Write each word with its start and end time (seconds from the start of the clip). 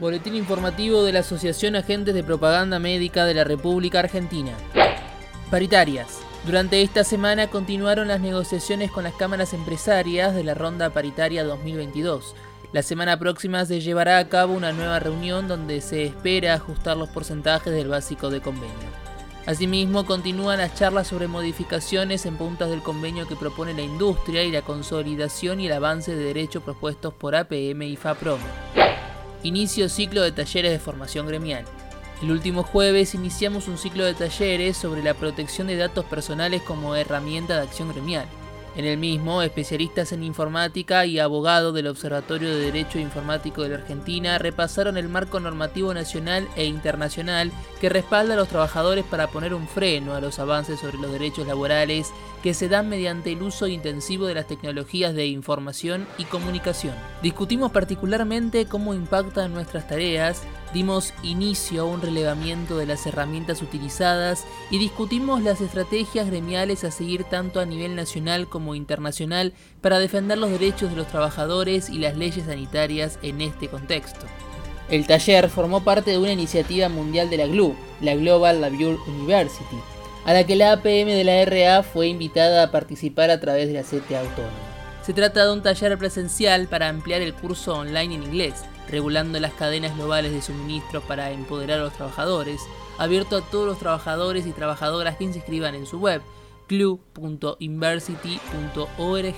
Boletín 0.00 0.36
informativo 0.36 1.02
de 1.02 1.12
la 1.12 1.20
Asociación 1.20 1.74
Agentes 1.74 2.14
de 2.14 2.22
Propaganda 2.22 2.78
Médica 2.78 3.24
de 3.24 3.34
la 3.34 3.42
República 3.42 3.98
Argentina. 3.98 4.52
Paritarias. 5.50 6.20
Durante 6.46 6.82
esta 6.82 7.02
semana 7.02 7.48
continuaron 7.48 8.06
las 8.06 8.20
negociaciones 8.20 8.92
con 8.92 9.02
las 9.02 9.14
cámaras 9.14 9.54
empresarias 9.54 10.36
de 10.36 10.44
la 10.44 10.54
ronda 10.54 10.90
paritaria 10.90 11.42
2022. 11.42 12.36
La 12.72 12.82
semana 12.82 13.18
próxima 13.18 13.64
se 13.64 13.80
llevará 13.80 14.18
a 14.18 14.28
cabo 14.28 14.54
una 14.54 14.70
nueva 14.70 15.00
reunión 15.00 15.48
donde 15.48 15.80
se 15.80 16.04
espera 16.04 16.54
ajustar 16.54 16.96
los 16.96 17.08
porcentajes 17.08 17.72
del 17.72 17.88
básico 17.88 18.30
de 18.30 18.40
convenio. 18.40 19.08
Asimismo, 19.46 20.06
continúan 20.06 20.58
las 20.58 20.76
charlas 20.76 21.08
sobre 21.08 21.26
modificaciones 21.26 22.24
en 22.24 22.36
puntas 22.36 22.70
del 22.70 22.82
convenio 22.82 23.26
que 23.26 23.34
propone 23.34 23.74
la 23.74 23.82
industria 23.82 24.44
y 24.44 24.52
la 24.52 24.62
consolidación 24.62 25.58
y 25.58 25.66
el 25.66 25.72
avance 25.72 26.14
de 26.14 26.22
derechos 26.22 26.62
propuestos 26.62 27.14
por 27.14 27.34
APM 27.34 27.82
y 27.82 27.96
FAPROM. 27.96 28.38
Inicio 29.44 29.88
ciclo 29.88 30.22
de 30.22 30.32
talleres 30.32 30.72
de 30.72 30.78
formación 30.80 31.26
gremial. 31.26 31.64
El 32.20 32.32
último 32.32 32.64
jueves 32.64 33.14
iniciamos 33.14 33.68
un 33.68 33.78
ciclo 33.78 34.04
de 34.04 34.14
talleres 34.14 34.76
sobre 34.76 35.02
la 35.02 35.14
protección 35.14 35.68
de 35.68 35.76
datos 35.76 36.04
personales 36.06 36.62
como 36.62 36.96
herramienta 36.96 37.54
de 37.54 37.62
acción 37.62 37.88
gremial. 37.90 38.26
En 38.78 38.84
el 38.84 38.96
mismo, 38.96 39.42
especialistas 39.42 40.12
en 40.12 40.22
informática 40.22 41.04
y 41.04 41.18
abogados 41.18 41.74
del 41.74 41.88
Observatorio 41.88 42.48
de 42.48 42.66
Derecho 42.66 43.00
Informático 43.00 43.64
de 43.64 43.70
la 43.70 43.74
Argentina 43.78 44.38
repasaron 44.38 44.96
el 44.96 45.08
marco 45.08 45.40
normativo 45.40 45.92
nacional 45.92 46.46
e 46.54 46.64
internacional 46.64 47.50
que 47.80 47.88
respalda 47.88 48.34
a 48.34 48.36
los 48.36 48.46
trabajadores 48.46 49.04
para 49.04 49.26
poner 49.26 49.52
un 49.52 49.66
freno 49.66 50.14
a 50.14 50.20
los 50.20 50.38
avances 50.38 50.78
sobre 50.78 50.98
los 50.98 51.10
derechos 51.10 51.44
laborales 51.48 52.12
que 52.40 52.54
se 52.54 52.68
dan 52.68 52.88
mediante 52.88 53.32
el 53.32 53.42
uso 53.42 53.66
intensivo 53.66 54.26
de 54.26 54.34
las 54.34 54.46
tecnologías 54.46 55.12
de 55.12 55.26
información 55.26 56.06
y 56.16 56.24
comunicación. 56.24 56.94
Discutimos 57.20 57.72
particularmente 57.72 58.66
cómo 58.66 58.94
impactan 58.94 59.52
nuestras 59.52 59.88
tareas, 59.88 60.42
dimos 60.72 61.14
inicio 61.24 61.82
a 61.82 61.84
un 61.84 62.00
relevamiento 62.00 62.76
de 62.76 62.86
las 62.86 63.06
herramientas 63.06 63.60
utilizadas 63.60 64.44
y 64.70 64.78
discutimos 64.78 65.42
las 65.42 65.60
estrategias 65.60 66.28
gremiales 66.28 66.84
a 66.84 66.92
seguir 66.92 67.24
tanto 67.24 67.58
a 67.58 67.66
nivel 67.66 67.96
nacional 67.96 68.48
como 68.48 68.67
internacional 68.74 69.52
para 69.80 69.98
defender 69.98 70.38
los 70.38 70.50
derechos 70.50 70.90
de 70.90 70.96
los 70.96 71.08
trabajadores 71.08 71.90
y 71.90 71.98
las 71.98 72.16
leyes 72.16 72.46
sanitarias 72.46 73.18
en 73.22 73.40
este 73.40 73.68
contexto. 73.68 74.26
El 74.88 75.06
taller 75.06 75.50
formó 75.50 75.84
parte 75.84 76.12
de 76.12 76.18
una 76.18 76.32
iniciativa 76.32 76.88
mundial 76.88 77.28
de 77.28 77.36
la 77.36 77.46
GLU, 77.46 77.76
la 78.00 78.14
Global 78.14 78.60
Labor 78.60 78.98
University, 79.06 79.76
a 80.24 80.32
la 80.32 80.44
que 80.44 80.56
la 80.56 80.72
APM 80.72 81.06
de 81.06 81.24
la 81.24 81.44
RA 81.44 81.82
fue 81.82 82.08
invitada 82.08 82.62
a 82.62 82.70
participar 82.70 83.30
a 83.30 83.38
través 83.38 83.68
de 83.68 83.74
la 83.74 83.82
CT 83.82 84.12
Autónoma. 84.12 84.68
Se 85.02 85.12
trata 85.12 85.44
de 85.44 85.52
un 85.52 85.62
taller 85.62 85.96
presencial 85.96 86.68
para 86.68 86.88
ampliar 86.88 87.22
el 87.22 87.34
curso 87.34 87.74
online 87.74 88.14
en 88.14 88.22
inglés, 88.24 88.54
regulando 88.90 89.38
las 89.40 89.52
cadenas 89.52 89.96
globales 89.96 90.32
de 90.32 90.42
suministro 90.42 91.00
para 91.02 91.30
empoderar 91.30 91.80
a 91.80 91.84
los 91.84 91.94
trabajadores, 91.94 92.60
abierto 92.98 93.36
a 93.36 93.42
todos 93.42 93.66
los 93.66 93.78
trabajadores 93.78 94.46
y 94.46 94.52
trabajadoras 94.52 95.16
que 95.16 95.24
inscriban 95.24 95.74
en 95.74 95.86
su 95.86 95.98
web, 95.98 96.22
club.inversity.org. 96.68 99.34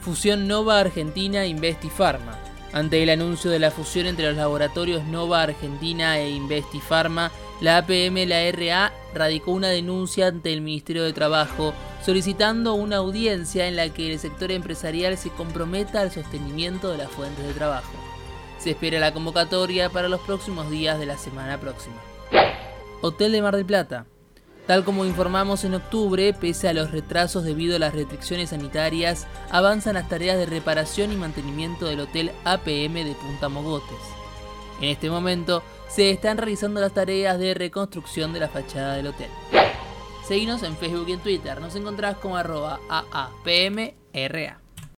Fusión 0.00 0.46
Nova 0.46 0.78
Argentina 0.78 1.46
Investi 1.46 1.90
Pharma. 1.90 2.38
Ante 2.72 3.02
el 3.02 3.10
anuncio 3.10 3.50
de 3.50 3.58
la 3.58 3.72
fusión 3.72 4.06
entre 4.06 4.28
los 4.28 4.36
laboratorios 4.36 5.02
Nova 5.04 5.42
Argentina 5.42 6.18
e 6.18 6.30
Investi 6.30 6.78
Pharma, 6.78 7.32
la 7.60 7.78
APM 7.78 8.24
la 8.26 8.48
RA 8.52 8.92
radicó 9.14 9.52
una 9.52 9.68
denuncia 9.68 10.28
ante 10.28 10.52
el 10.52 10.60
Ministerio 10.60 11.02
de 11.02 11.12
Trabajo 11.12 11.74
solicitando 12.04 12.74
una 12.74 12.96
audiencia 12.96 13.66
en 13.66 13.76
la 13.76 13.88
que 13.88 14.12
el 14.12 14.18
sector 14.18 14.52
empresarial 14.52 15.18
se 15.18 15.30
comprometa 15.30 16.00
al 16.00 16.12
sostenimiento 16.12 16.90
de 16.90 16.98
las 16.98 17.10
fuentes 17.10 17.44
de 17.44 17.54
trabajo. 17.54 17.90
Se 18.58 18.70
espera 18.70 19.00
la 19.00 19.12
convocatoria 19.12 19.90
para 19.90 20.08
los 20.08 20.20
próximos 20.20 20.70
días 20.70 20.98
de 20.98 21.06
la 21.06 21.18
semana 21.18 21.58
próxima. 21.58 21.96
Hotel 23.00 23.32
de 23.32 23.42
Mar 23.42 23.56
del 23.56 23.66
Plata. 23.66 24.06
Tal 24.68 24.84
como 24.84 25.06
informamos 25.06 25.64
en 25.64 25.72
octubre, 25.72 26.34
pese 26.34 26.68
a 26.68 26.74
los 26.74 26.90
retrasos 26.90 27.42
debido 27.42 27.76
a 27.76 27.78
las 27.78 27.94
restricciones 27.94 28.50
sanitarias, 28.50 29.26
avanzan 29.50 29.94
las 29.94 30.10
tareas 30.10 30.36
de 30.36 30.44
reparación 30.44 31.10
y 31.10 31.16
mantenimiento 31.16 31.86
del 31.86 32.00
Hotel 32.00 32.32
APM 32.44 32.92
de 32.92 33.16
Punta 33.18 33.48
Mogotes. 33.48 33.96
En 34.82 34.90
este 34.90 35.08
momento 35.08 35.62
se 35.88 36.10
están 36.10 36.36
realizando 36.36 36.82
las 36.82 36.92
tareas 36.92 37.38
de 37.38 37.54
reconstrucción 37.54 38.34
de 38.34 38.40
la 38.40 38.48
fachada 38.48 38.94
del 38.94 39.06
hotel. 39.06 39.30
Seguinos 40.26 40.62
en 40.62 40.76
Facebook 40.76 41.08
y 41.08 41.12
en 41.12 41.20
Twitter, 41.20 41.62
nos 41.62 41.74
encontrás 41.74 42.18
como 42.18 42.36
arroba 42.36 42.78
AAPMRA. 42.90 44.67